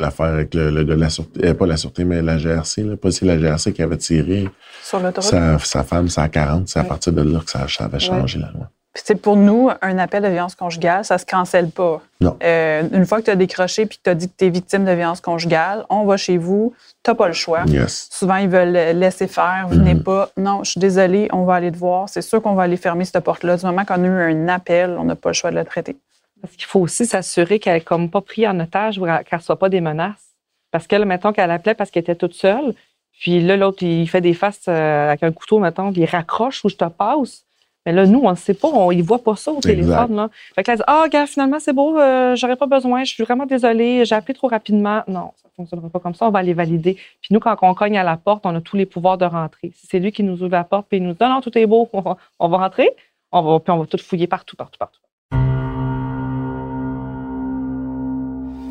l'affaire 0.00 0.26
avec 0.26 0.54
le, 0.54 0.70
le 0.70 0.84
gars 0.84 0.94
de 0.94 1.00
la 1.00 1.10
sûreté, 1.10 1.48
euh, 1.48 1.54
pas 1.54 1.66
la 1.66 1.76
sûreté, 1.76 2.04
mais 2.04 2.22
la 2.22 2.38
GRC, 2.38 2.82
là, 2.82 2.96
pas 2.96 3.10
c'est 3.10 3.26
la 3.26 3.36
GRC 3.36 3.74
qui 3.74 3.82
avait 3.82 3.98
tiré 3.98 4.48
Sur 4.82 5.02
sa, 5.20 5.58
sa 5.58 5.84
femme, 5.84 6.08
sa 6.08 6.30
40. 6.30 6.68
C'est 6.68 6.78
à 6.78 6.84
partir 6.84 7.12
de 7.12 7.20
là 7.20 7.40
que 7.40 7.50
ça, 7.50 7.66
ça 7.68 7.84
avait 7.84 8.00
changé 8.00 8.38
la 8.38 8.50
loi. 8.52 8.70
Puis, 8.94 9.02
tu 9.02 9.08
sais, 9.08 9.14
pour 9.16 9.34
nous, 9.36 9.70
un 9.82 9.98
appel 9.98 10.22
de 10.22 10.28
violence 10.28 10.54
conjugale, 10.54 11.04
ça 11.04 11.18
se 11.18 11.26
cancelle 11.26 11.68
pas. 11.70 12.00
Non. 12.20 12.36
Euh, 12.44 12.84
une 12.92 13.04
fois 13.04 13.18
que 13.18 13.24
tu 13.24 13.30
as 13.32 13.34
décroché 13.36 13.86
puis 13.86 13.98
que 13.98 14.04
tu 14.04 14.10
as 14.10 14.14
dit 14.14 14.28
que 14.28 14.34
tu 14.38 14.44
es 14.44 14.50
victime 14.50 14.84
de 14.84 14.92
violence 14.92 15.20
conjugale, 15.20 15.84
on 15.90 16.04
va 16.04 16.16
chez 16.16 16.38
vous, 16.38 16.72
tu 17.02 17.12
pas 17.12 17.26
le 17.26 17.32
choix. 17.34 17.64
Yes. 17.66 18.08
Souvent, 18.12 18.36
ils 18.36 18.48
veulent 18.48 18.70
laisser 18.96 19.26
faire, 19.26 19.66
venez 19.68 19.94
Mhm. 19.94 20.04
pas. 20.04 20.30
Non, 20.36 20.62
je 20.62 20.70
suis 20.70 20.80
désolée, 20.80 21.28
on 21.32 21.44
va 21.44 21.54
aller 21.56 21.72
te 21.72 21.76
voir. 21.76 22.08
C'est 22.08 22.22
sûr 22.22 22.40
qu'on 22.40 22.54
va 22.54 22.62
aller 22.62 22.76
fermer 22.76 23.04
cette 23.04 23.22
porte-là. 23.24 23.56
Du 23.56 23.66
moment 23.66 23.84
qu'on 23.84 24.02
a 24.04 24.06
eu 24.06 24.32
un 24.32 24.46
appel, 24.48 24.96
on 24.98 25.04
n'a 25.04 25.16
pas 25.16 25.30
le 25.30 25.34
choix 25.34 25.50
de 25.50 25.56
le 25.56 25.64
traiter. 25.64 25.96
Parce 26.40 26.54
qu'il 26.54 26.66
faut 26.66 26.78
aussi 26.80 27.04
s'assurer 27.04 27.58
qu'elle 27.58 27.74
n'est 27.74 27.80
comme 27.80 28.10
pas 28.10 28.20
prise 28.20 28.46
en 28.46 28.60
otage 28.60 28.98
ou 28.98 29.06
qu'elle 29.06 29.24
ne 29.32 29.36
reçoit 29.38 29.58
pas 29.58 29.68
des 29.70 29.80
menaces. 29.80 30.34
Parce 30.70 30.86
que, 30.86 30.94
là, 30.94 31.04
mettons 31.04 31.32
qu'elle 31.32 31.50
appelait 31.50 31.74
parce 31.74 31.90
qu'elle 31.90 32.02
était 32.02 32.14
toute 32.14 32.34
seule, 32.34 32.74
puis 33.20 33.40
là, 33.40 33.56
l'autre, 33.56 33.82
il 33.82 34.08
fait 34.08 34.20
des 34.20 34.34
faces 34.34 34.60
euh, 34.68 35.08
avec 35.08 35.22
un 35.22 35.32
couteau, 35.32 35.58
mettons, 35.58 35.92
puis 35.92 36.02
il 36.02 36.06
raccroche 36.06 36.64
où 36.64 36.68
je 36.68 36.76
te 36.76 36.84
passe. 36.84 37.43
Mais 37.86 37.92
là, 37.92 38.06
nous, 38.06 38.20
on 38.20 38.30
ne 38.30 38.34
sait 38.34 38.54
pas, 38.54 38.68
on 38.68 38.92
ne 38.92 39.02
voit 39.02 39.22
pas 39.22 39.36
ça 39.36 39.52
au 39.52 39.60
téléphone. 39.60 40.16
Là. 40.16 40.30
Fait 40.54 40.62
que 40.62 40.70
là, 40.70 40.72
elle 40.72 40.78
dit, 40.78 40.84
ah, 40.86 41.06
gars, 41.10 41.26
finalement, 41.26 41.58
c'est 41.60 41.74
beau, 41.74 41.98
euh, 41.98 42.34
j'aurais 42.34 42.56
pas 42.56 42.66
besoin, 42.66 43.04
je 43.04 43.12
suis 43.12 43.24
vraiment 43.24 43.44
désolée, 43.44 44.04
j'ai 44.04 44.14
appelé 44.14 44.34
trop 44.34 44.48
rapidement. 44.48 45.02
Non, 45.06 45.32
ça 45.36 45.48
ne 45.48 45.54
fonctionnera 45.56 45.88
pas 45.90 46.00
comme 46.00 46.14
ça, 46.14 46.26
on 46.26 46.30
va 46.30 46.38
aller 46.38 46.54
valider. 46.54 46.94
Puis 46.94 47.28
nous, 47.30 47.40
quand 47.40 47.56
on 47.60 47.74
cogne 47.74 47.98
à 47.98 48.04
la 48.04 48.16
porte, 48.16 48.46
on 48.46 48.54
a 48.54 48.60
tous 48.60 48.76
les 48.76 48.86
pouvoirs 48.86 49.18
de 49.18 49.26
rentrer. 49.26 49.72
Si 49.74 49.86
c'est 49.86 49.98
lui 49.98 50.12
qui 50.12 50.22
nous 50.22 50.42
ouvre 50.42 50.52
la 50.52 50.64
porte, 50.64 50.86
puis 50.88 50.96
il 50.96 51.02
nous 51.02 51.12
dit, 51.12 51.18
non, 51.20 51.28
non, 51.28 51.40
tout 51.42 51.56
est 51.58 51.66
beau, 51.66 51.88
on 51.92 52.00
va, 52.00 52.16
on 52.38 52.48
va 52.48 52.56
rentrer, 52.56 52.90
on 53.32 53.42
va, 53.42 53.60
puis 53.60 53.70
on 53.70 53.78
va 53.78 53.86
tout 53.86 53.98
fouiller 53.98 54.26
partout, 54.26 54.56
partout, 54.56 54.78
partout. 54.78 55.00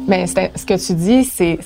Mais 0.07 0.27
ce 0.27 0.65
que 0.65 0.85
tu 0.85 0.93
dis, 0.95 1.23
c'est 1.23 1.59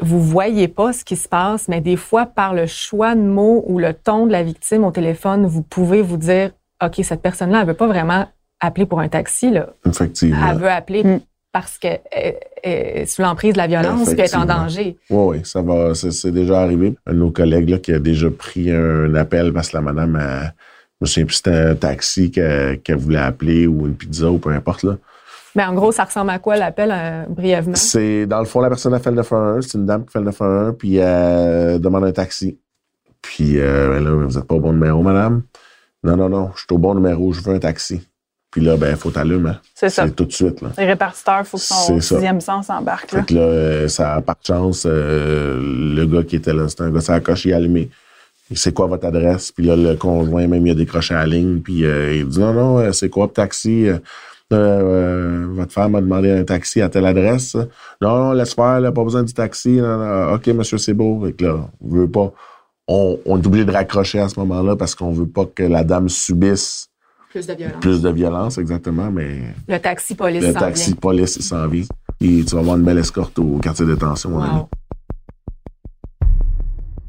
vous 0.00 0.20
voyez 0.20 0.66
pas 0.66 0.92
ce 0.92 1.04
qui 1.04 1.16
se 1.16 1.28
passe, 1.28 1.68
mais 1.68 1.80
des 1.80 1.96
fois, 1.96 2.26
par 2.26 2.54
le 2.54 2.66
choix 2.66 3.14
de 3.14 3.20
mots 3.20 3.62
ou 3.66 3.78
le 3.78 3.92
ton 3.92 4.26
de 4.26 4.32
la 4.32 4.42
victime 4.42 4.84
au 4.84 4.90
téléphone, 4.90 5.46
vous 5.46 5.62
pouvez 5.62 6.00
vous 6.00 6.16
dire, 6.16 6.52
OK, 6.82 7.00
cette 7.02 7.22
personne-là, 7.22 7.60
elle 7.62 7.66
veut 7.68 7.74
pas 7.74 7.86
vraiment 7.86 8.26
appeler 8.60 8.86
pour 8.86 9.00
un 9.00 9.08
taxi, 9.08 9.50
là. 9.50 9.70
Effectivement. 9.86 10.50
Elle 10.50 10.58
veut 10.58 10.70
appeler 10.70 11.04
Mm. 11.04 11.20
parce 11.52 11.78
qu'elle 11.78 12.00
est 12.62 13.06
sous 13.06 13.22
l'emprise 13.22 13.54
de 13.54 13.58
la 13.58 13.66
violence, 13.66 14.08
qu'elle 14.14 14.20
est 14.26 14.36
en 14.36 14.44
danger. 14.44 14.96
Oui, 15.10 15.38
oui, 15.38 15.40
ça 15.44 15.62
va. 15.62 15.94
C'est 15.94 16.30
déjà 16.30 16.60
arrivé. 16.60 16.94
Un 17.06 17.12
de 17.14 17.18
nos 17.18 17.30
collègues 17.30 17.70
là, 17.70 17.78
qui 17.78 17.92
a 17.92 17.98
déjà 17.98 18.30
pris 18.30 18.70
un 18.70 19.14
appel 19.14 19.52
parce 19.52 19.70
que 19.70 19.76
la 19.76 19.82
madame, 19.82 20.16
elle, 20.20 20.52
je 21.00 21.04
me 21.04 21.06
souviens 21.06 21.24
plus 21.26 21.34
si 21.34 21.42
c'était 21.44 21.56
un 21.56 21.74
taxi 21.74 22.30
qu'elle 22.30 22.96
voulait 22.96 23.18
appeler 23.18 23.66
ou 23.66 23.86
une 23.86 23.94
pizza 23.94 24.30
ou 24.30 24.38
peu 24.38 24.50
importe. 24.50 24.82
Là. 24.84 24.96
Mais 25.56 25.64
en 25.64 25.74
gros, 25.74 25.90
ça 25.90 26.04
ressemble 26.04 26.30
à 26.30 26.38
quoi 26.38 26.56
l'appel, 26.56 26.90
euh, 26.92 27.24
brièvement? 27.28 27.74
C'est 27.74 28.26
dans 28.26 28.38
le 28.38 28.44
fond, 28.44 28.60
la 28.60 28.68
personne 28.68 28.94
a 28.94 29.00
fait 29.00 29.10
le 29.10 29.16
911, 29.16 29.66
c'est 29.66 29.78
une 29.78 29.86
dame 29.86 30.04
qui 30.04 30.12
fait 30.12 30.20
le 30.20 30.26
911, 30.26 30.74
puis 30.78 30.96
elle 30.96 31.80
demande 31.80 32.04
un 32.04 32.12
taxi. 32.12 32.58
Puis 33.22 33.58
euh, 33.58 33.88
ben 33.88 34.04
là, 34.04 34.10
vous 34.26 34.38
êtes 34.38 34.44
pas 34.44 34.54
au 34.54 34.60
bon 34.60 34.72
numéro, 34.72 35.02
madame? 35.02 35.42
Non, 36.02 36.16
non, 36.16 36.28
non, 36.28 36.50
je 36.54 36.60
suis 36.60 36.66
au 36.72 36.78
bon 36.78 36.94
numéro, 36.94 37.32
je 37.32 37.42
veux 37.42 37.54
un 37.54 37.58
taxi. 37.58 38.00
Puis 38.50 38.62
là, 38.62 38.76
ben, 38.76 38.96
faut 38.96 39.10
t'allumer. 39.10 39.50
Hein. 39.50 39.60
C'est 39.74 39.90
ça. 39.90 40.06
C'est 40.06 40.16
tout 40.16 40.24
de 40.24 40.32
suite. 40.32 40.60
Là. 40.60 40.70
Les 40.76 40.86
répartiteurs, 40.86 41.40
il 41.40 41.44
faut 41.44 41.56
que 41.56 41.62
son 41.62 42.00
sixième 42.00 42.40
sens 42.40 42.68
embarque. 42.68 43.12
Là. 43.12 43.20
Fait 43.20 43.26
que 43.26 43.34
là, 43.34 43.42
euh, 43.42 43.88
ça, 43.88 44.20
par 44.26 44.36
chance, 44.44 44.86
euh, 44.86 45.60
le 45.94 46.04
gars 46.06 46.24
qui 46.24 46.36
était 46.36 46.52
là, 46.52 46.68
c'était 46.68 46.82
un 46.82 46.90
gars, 46.90 47.00
ça 47.00 47.14
a 47.14 47.20
coché, 47.20 47.50
il 47.50 47.52
a 47.52 47.58
allumé. 47.58 47.90
C'est 48.52 48.74
quoi 48.74 48.86
votre 48.86 49.06
adresse? 49.06 49.52
Puis 49.52 49.64
là, 49.64 49.76
le 49.76 49.94
conjoint, 49.94 50.48
même, 50.48 50.66
il 50.66 50.72
a 50.72 50.74
décroché 50.74 51.14
la 51.14 51.26
ligne. 51.26 51.60
Puis 51.60 51.84
euh, 51.84 52.16
il 52.16 52.26
dit, 52.26 52.40
non, 52.40 52.52
non, 52.52 52.78
euh, 52.78 52.90
c'est 52.90 53.08
quoi 53.08 53.26
le 53.26 53.32
taxi? 53.32 53.86
Euh, 53.86 53.98
euh, 54.52 55.46
votre 55.50 55.72
femme 55.72 55.94
a 55.94 56.00
demandé 56.00 56.32
un 56.32 56.42
taxi 56.42 56.82
à 56.82 56.88
telle 56.88 57.06
adresse. 57.06 57.54
Non, 58.00 58.16
non, 58.16 58.32
laisse 58.32 58.54
faire, 58.54 58.80
là, 58.80 58.90
pas 58.90 59.04
besoin 59.04 59.22
du 59.22 59.32
taxi. 59.32 59.80
Non, 59.80 59.98
non, 59.98 60.34
OK, 60.34 60.48
monsieur, 60.48 60.78
c'est 60.78 60.94
beau. 60.94 61.24
Fait 61.24 61.32
que 61.34 61.44
là, 61.44 61.68
on 61.80 61.88
veut 61.88 62.08
pas... 62.10 62.32
On, 62.92 63.20
on 63.24 63.40
est 63.40 63.46
obligé 63.46 63.64
de 63.64 63.70
raccrocher 63.70 64.18
à 64.18 64.28
ce 64.28 64.38
moment-là 64.40 64.74
parce 64.74 64.96
qu'on 64.96 65.12
veut 65.12 65.28
pas 65.28 65.44
que 65.46 65.62
la 65.62 65.84
dame 65.84 66.08
subisse 66.08 66.88
Plus 67.28 67.46
de 67.46 67.54
violence. 67.54 67.80
plus 67.80 68.02
de 68.02 68.10
violence, 68.10 68.58
exactement, 68.58 69.10
mais 69.12 69.54
Le 69.68 69.78
taxi 69.78 70.16
police 70.16 70.42
le 70.42 70.52
taxi 70.52 70.90
vient. 70.90 70.96
police, 71.00 71.38
s'en 71.40 71.68
vient. 71.68 71.84
Et 72.20 72.44
tu 72.44 72.54
vas 72.56 72.60
avoir 72.60 72.76
une 72.76 72.82
belle 72.84 72.98
escorte 72.98 73.38
au 73.38 73.58
quartier 73.58 73.86
de 73.86 73.94
détention, 73.94 74.30
mon 74.30 74.42
ami. 74.42 74.60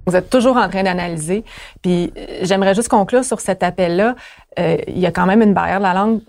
Vous 0.06 0.16
êtes 0.16 0.30
toujours 0.30 0.58
en 0.58 0.68
train 0.70 0.84
d'analyser. 0.84 1.44
Puis 1.82 2.12
euh, 2.18 2.40
j'aimerais 2.44 2.76
juste 2.76 2.90
conclure 2.90 3.24
sur 3.24 3.40
cet 3.40 3.64
appel-là. 3.64 4.16
Euh, 4.60 4.78
il 4.88 5.00
y 5.00 5.06
a 5.06 5.12
quand 5.12 5.26
même 5.26 5.42
une 5.42 5.54
barrière 5.54 5.78
de 5.80 5.84
la 5.84 5.94
langue. 5.94 6.22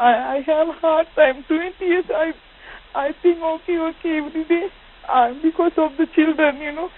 I, 0.00 0.38
I 0.38 0.44
have 0.50 0.68
hard 0.82 1.06
time 1.14 1.42
doing 1.48 1.72
this. 1.78 2.04
I, 2.10 2.32
I 2.94 3.12
think 3.22 3.38
okay, 3.42 3.78
okay 3.78 4.18
every 4.18 4.44
day 4.44 4.66
uh, 5.08 5.32
because 5.42 5.72
of 5.76 5.92
the 5.98 6.06
children, 6.14 6.56
you 6.60 6.72
know. 6.72 6.88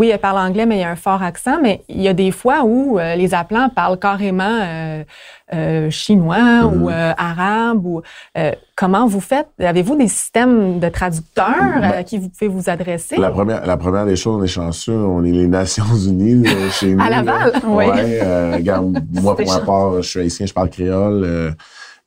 Oui, 0.00 0.08
elle 0.08 0.18
parle 0.18 0.38
anglais, 0.38 0.64
mais 0.64 0.76
il 0.78 0.80
y 0.80 0.84
a 0.84 0.88
un 0.90 0.96
fort 0.96 1.22
accent. 1.22 1.58
Mais 1.62 1.82
il 1.90 2.00
y 2.00 2.08
a 2.08 2.14
des 2.14 2.30
fois 2.30 2.62
où 2.64 2.98
euh, 2.98 3.14
les 3.16 3.34
appelants 3.34 3.68
parlent 3.68 3.98
carrément 3.98 4.58
euh, 4.62 5.04
euh, 5.52 5.90
chinois 5.90 6.38
Mhm. 6.64 6.82
ou 6.82 6.88
arabe. 6.88 7.84
Ou 7.84 8.00
comment 8.76 9.06
vous 9.06 9.20
faites? 9.20 9.48
Avez-vous 9.58 9.96
des 9.96 10.08
systèmes 10.08 10.80
de 10.80 10.88
traducteurs 10.88 11.80
Ben, 11.82 11.92
à 11.98 12.02
qui 12.02 12.16
vous 12.16 12.30
pouvez 12.30 12.48
vous 12.48 12.70
adresser? 12.70 13.16
La 13.18 13.30
première, 13.30 13.66
la 13.66 13.76
première 13.76 14.06
des 14.06 14.16
choses, 14.16 14.40
on 14.40 14.42
est 14.42 14.46
chanceux, 14.46 14.96
on 14.96 15.22
est 15.22 15.32
les 15.32 15.48
Nations 15.48 15.84
Unies 16.08 16.46
chez 16.70 16.94
nous. 16.94 17.02
À 17.04 17.10
Laval? 17.10 17.52
là. 17.52 17.60
Oui. 17.68 17.84
Ouais, 17.84 18.54
regarde, 18.54 19.04
moi, 19.22 19.36
pour 19.36 19.46
ma 19.52 19.60
part, 19.60 20.00
je 20.02 20.08
suis 20.08 20.20
haïtien, 20.20 20.46
je 20.46 20.54
parle 20.54 20.70
créole. 20.70 21.24
euh, 21.24 21.50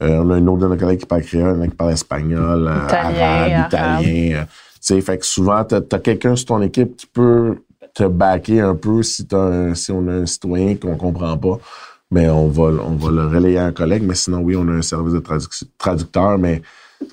on 0.01 0.31
a 0.31 0.35
un 0.35 0.47
autre 0.47 0.63
de 0.63 0.67
nos 0.67 0.75
collègues 0.77 1.01
qui 1.01 1.05
parle 1.05 1.21
créole, 1.21 1.61
un 1.61 1.67
qui 1.67 1.75
parle 1.75 1.91
espagnol, 1.93 2.71
Italien, 2.87 3.21
arabe, 3.21 3.67
italien. 3.67 4.37
euh, 4.39 4.43
tu 4.85 4.95
sais, 4.95 4.99
fait 5.01 5.17
que 5.17 5.25
souvent, 5.25 5.63
t'as 5.63 5.79
as, 5.93 5.99
quelqu'un 5.99 6.35
sur 6.35 6.47
ton 6.47 6.61
équipe 6.61 6.97
qui 6.97 7.05
peut 7.05 7.59
te 7.93 8.03
backer 8.07 8.61
un 8.61 8.75
peu 8.75 9.03
si, 9.03 9.25
t'as 9.27 9.37
un- 9.37 9.75
si 9.75 9.91
on 9.91 10.07
a 10.07 10.13
un 10.13 10.25
citoyen 10.25 10.75
qu'on 10.75 10.95
comprend 10.95 11.37
pas. 11.37 11.59
Mais 12.11 12.29
on 12.29 12.47
va, 12.47 12.63
on 12.63 12.95
va 12.95 13.11
le 13.11 13.27
relayer 13.27 13.57
à 13.57 13.65
un 13.65 13.71
collègue. 13.71 14.03
Mais 14.03 14.15
sinon, 14.15 14.39
oui, 14.39 14.55
on 14.55 14.67
a 14.67 14.71
un 14.71 14.81
service 14.81 15.13
de 15.13 15.19
traduc- 15.19 15.63
traducteur, 15.77 16.37
mais 16.37 16.61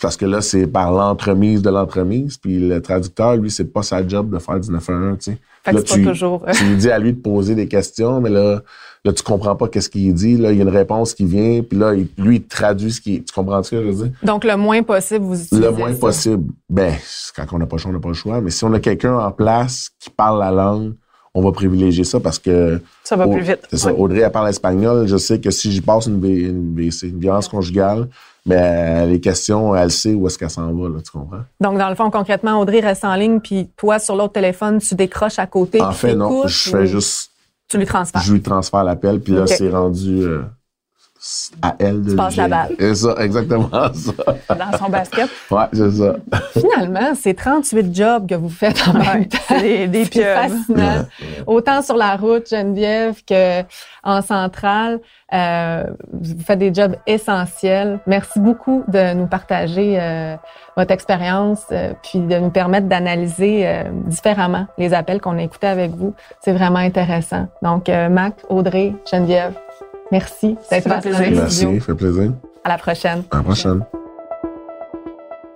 parce 0.01 0.17
que 0.17 0.27
là, 0.27 0.41
c'est 0.41 0.67
par 0.67 0.93
l'entremise 0.93 1.63
de 1.63 1.71
l'entremise. 1.71 2.37
Puis 2.39 2.59
le 2.59 2.81
traducteur, 2.81 3.37
lui, 3.37 3.51
c'est 3.51 3.65
pas 3.73 3.83
sa 3.83 4.07
job 4.07 4.31
de 4.31 4.39
faire 4.39 4.61
du 4.61 4.71
911, 4.71 5.19
tu 5.19 5.33
sais. 5.33 5.39
Fait 5.63 5.73
que 5.73 5.77
Là, 5.77 5.83
tu, 5.83 6.03
pas 6.03 6.11
toujours. 6.11 6.45
tu 6.53 6.65
lui 6.65 6.77
dis 6.77 6.91
à 6.91 6.99
lui 6.99 7.13
de 7.13 7.19
poser 7.21 7.55
des 7.55 7.69
questions, 7.69 8.19
mais 8.21 8.31
là, 8.31 8.63
là 9.05 9.13
tu 9.13 9.23
comprends 9.23 9.55
pas 9.57 9.69
qu'est-ce 9.69 9.91
qu'il 9.91 10.15
dit. 10.15 10.39
Là, 10.39 10.53
il 10.53 10.57
y 10.57 10.61
a 10.61 10.63
une 10.63 10.71
réponse 10.71 11.13
qui 11.13 11.27
vient, 11.27 11.63
puis 11.63 11.79
là, 11.79 11.95
il- 11.95 12.09
lui, 12.17 12.37
il 12.37 12.43
traduit 12.45 12.91
ce 12.91 13.01
qui. 13.03 13.23
Tu 13.23 13.33
comprends 13.35 13.63
ce 13.63 13.73
que 13.73 13.83
je 13.83 13.89
veux 13.89 14.05
dire? 14.05 14.13
Donc 14.23 14.45
le 14.45 14.57
moins 14.57 14.83
possible, 14.83 15.25
vous 15.27 15.39
utilisez 15.43 15.67
Le 15.67 15.73
moins 15.73 15.93
ça. 15.93 15.99
possible. 15.99 16.51
Ben, 16.71 16.95
quand 17.37 17.45
on 17.53 17.59
n'a 17.59 17.67
pas 17.67 17.77
le 17.77 17.81
choix, 17.83 17.91
on 17.91 17.95
n'a 17.95 18.01
pas 18.01 18.09
le 18.09 18.15
choix. 18.15 18.41
Mais 18.41 18.51
si 18.51 18.65
on 18.65 18.73
a 18.73 18.81
quelqu'un 18.81 19.19
en 19.19 19.31
place 19.33 19.91
qui 19.99 20.09
parle 20.09 20.41
la 20.41 20.51
langue, 20.51 20.95
on 21.35 21.43
va 21.43 21.53
privilégier 21.53 22.05
ça 22.05 22.21
parce 22.21 22.39
que. 22.39 22.81
Ça 23.05 23.17
va 23.17 23.29
plus 23.29 23.43
vite. 23.43 23.61
C'est 23.71 23.79
ça. 23.79 23.93
Audrey, 23.93 24.21
elle 24.21 24.33
parle 24.33 24.49
espagnol. 24.49 25.07
Je 25.07 25.17
sais 25.17 25.41
que 25.41 25.51
si 25.51 25.71
j'y 25.71 25.81
passe 25.81 26.07
une, 26.07 26.25
une 26.25 26.79
une 26.79 27.19
violence 27.21 27.49
conjugale, 27.49 28.09
ben, 28.47 29.09
les 29.09 29.21
questions, 29.21 29.77
elle 29.77 29.91
sait 29.91 30.15
où 30.15 30.27
est-ce 30.27 30.39
qu'elle 30.39 30.51
s'en 30.51 30.73
va, 30.73 30.89
là, 30.89 31.01
tu 31.05 31.11
comprends? 31.11 31.43
Donc, 31.61 31.79
dans 31.79 31.89
le 31.89 31.95
fond, 31.95 32.11
concrètement, 32.11 32.59
Audrey 32.59 32.81
reste 32.81 33.05
en 33.05 33.15
ligne, 33.15 33.41
puis 33.41 33.69
toi, 33.77 33.99
sur 33.99 34.17
l'autre 34.17 34.33
téléphone, 34.33 34.79
tu 34.79 34.95
décroches 34.95 35.39
à 35.39 35.47
côté. 35.47 35.81
En 35.81 35.93
fait, 35.93 36.15
non. 36.15 36.47
Je 36.47 36.71
fais 36.71 36.87
juste. 36.87 37.31
Tu 37.69 37.79
lui 37.79 37.87
transfères? 37.87 38.21
Je 38.23 38.33
lui 38.33 38.43
transfère 38.43 38.83
l'appel, 38.83 39.21
puis 39.21 39.35
là, 39.35 39.47
c'est 39.47 39.71
rendu 39.71 40.23
euh, 40.23 40.43
à 41.63 41.75
elle 41.79 42.03
de 42.03 42.11
Tu 42.11 42.17
passes 42.17 42.37
la 42.37 42.49
balle. 42.49 42.75
C'est 42.79 42.95
ça, 42.95 43.15
exactement 43.19 43.71
ça. 43.93 44.55
Dans 44.55 44.79
son 44.79 44.89
basket. 44.89 45.29
Ouais, 45.51 45.65
c'est 45.73 45.91
ça. 45.91 46.17
Finalement, 46.53 47.13
c'est 47.15 47.35
38 47.35 47.95
jobs 47.95 48.27
que 48.27 48.35
vous 48.35 48.49
faites 48.49 48.83
en 48.89 48.95
même 48.95 49.27
temps. 49.27 49.39
c'est 49.49 49.87
des, 49.89 50.05
fascinant. 50.07 51.05
Autant 51.47 51.83
sur 51.83 51.97
la 51.97 52.17
route, 52.17 52.49
Geneviève, 52.49 53.23
que 53.27 53.63
en 54.03 54.23
centrale. 54.23 55.01
Euh, 55.33 55.85
vous 56.13 56.43
faites 56.45 56.59
des 56.59 56.75
jobs 56.75 56.97
essentiels. 57.07 58.01
Merci 58.07 58.41
beaucoup 58.41 58.83
de 58.89 59.15
nous 59.15 59.27
partager 59.27 60.01
euh, 60.01 60.37
votre 60.77 60.93
expérience, 60.93 61.65
euh, 61.73 61.93
puis 62.03 62.21
de 62.21 62.39
nous 62.39 62.51
permettre 62.51 62.89
d'analyser 62.89 63.67
euh, 63.67 63.85
différemment 64.07 64.67
les 64.79 64.95
appels 64.95 65.21
qu'on 65.21 65.39
a 65.39 65.43
écoutés 65.43 65.67
avec 65.67 65.91
vous. 65.93 66.15
C'est 66.41 66.53
vraiment 66.53 66.79
intéressant. 66.79 67.49
Donc, 67.63 67.89
euh, 67.89 68.09
Mac, 68.09 68.35
Audrey, 68.49 68.95
Geneviève, 69.11 69.55
merci 70.13 70.57
d'être 70.71 70.85
Ça 70.85 70.91
passé 71.01 71.11
Merci, 71.11 71.57
studios. 71.57 71.81
fait 71.81 71.95
plaisir. 71.95 72.33
À 72.65 72.69
la 72.69 72.79
prochaine. 72.79 73.23
À 73.31 73.37
la 73.39 73.43
prochaine. 73.43 73.81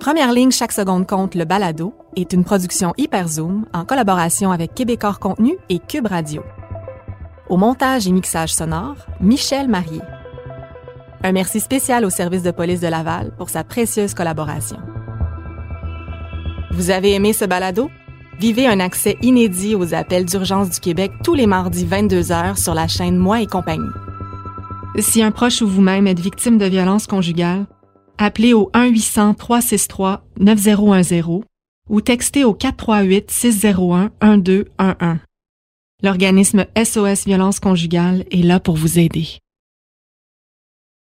Première 0.01 0.33
ligne, 0.33 0.51
chaque 0.51 0.73
seconde 0.73 1.07
compte, 1.07 1.35
le 1.35 1.45
balado, 1.45 1.95
est 2.17 2.33
une 2.33 2.45
production 2.45 2.93
Hyperzoom 2.99 3.65
en 3.73 3.85
collaboration 3.85 4.51
avec 4.53 4.75
Québecor 4.75 5.19
Contenu 5.19 5.57
et 5.71 5.79
Cube 5.79 6.07
Radio. 6.07 6.43
Au 7.49 7.57
montage 7.57 8.07
et 8.07 8.13
mixage 8.13 8.53
sonore, 8.53 8.97
Michel 9.21 9.69
Marié. 9.69 10.01
Un 11.23 11.33
merci 11.33 11.59
spécial 11.61 12.05
au 12.05 12.11
service 12.11 12.43
de 12.43 12.51
police 12.51 12.81
de 12.81 12.89
Laval 12.89 13.33
pour 13.39 13.49
sa 13.49 13.65
précieuse 13.65 14.13
collaboration. 14.13 14.77
Vous 16.73 16.91
avez 16.91 17.15
aimé 17.15 17.33
ce 17.33 17.45
balado? 17.47 17.91
Vivez 18.39 18.67
un 18.67 18.81
accès 18.81 19.17
inédit 19.23 19.75
aux 19.75 19.95
appels 19.95 20.25
d'urgence 20.27 20.69
du 20.69 20.81
Québec 20.81 21.13
tous 21.23 21.35
les 21.35 21.47
mardis 21.47 21.87
22h 21.87 22.57
sur 22.61 22.75
la 22.75 22.89
chaîne 22.89 23.17
Moi 23.17 23.41
et 23.43 23.47
compagnie. 23.47 23.89
Si 24.99 25.23
un 25.23 25.31
proche 25.33 25.61
ou 25.61 25.67
vous-même 25.67 26.07
êtes 26.07 26.21
victime 26.21 26.57
de 26.57 26.67
violences 26.67 27.09
conjugales, 27.09 27.67
appelez 28.17 28.55
au 28.55 28.71
1-800-363-9010 28.75 31.43
ou 31.91 32.01
textez 32.01 32.45
au 32.45 32.55
438-601-1211. 32.55 35.19
L'organisme 36.03 36.65
SOS 36.77 37.27
Violence 37.27 37.61
Conjugale 37.61 38.25
est 38.31 38.43
là 38.43 38.59
pour 38.61 38.77
vous 38.77 38.99
aider. 38.99 39.27